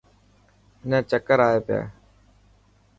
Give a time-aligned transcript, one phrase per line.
[0.83, 1.81] منا چڪر آئي پيا.